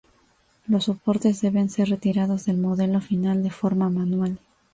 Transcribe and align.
Los 0.65 0.85
soportes 0.85 1.41
deben 1.41 1.69
ser 1.69 1.89
retirados 1.89 2.45
del 2.45 2.57
modelo 2.57 3.01
final 3.01 3.43
de 3.43 3.51
forma 3.51 3.87
manual. 3.91 4.39